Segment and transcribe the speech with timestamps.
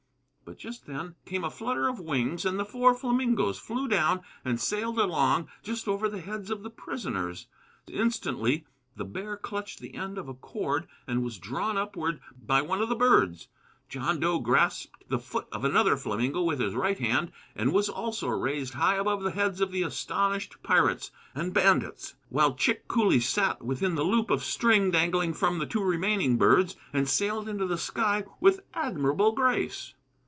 [0.43, 4.59] But just then came a flutter of wings, and the four flamingoes flew down and
[4.59, 7.47] sailed along just over the heads of the prisoners.
[7.87, 8.65] Instantly
[8.97, 12.89] the bear clutched the end of a cord and was drawn upward by one of
[12.89, 13.47] the birds.
[13.87, 18.27] John Dough grasped the foot of another flamingo with his right hand, and was also
[18.27, 23.63] raised high above the heads of the astonished pirates and bandits, while Chick coolly sat
[23.63, 27.77] within the loop of string dangling from the two remaining birds and sailed into the
[27.77, 29.93] sky with admirable grace.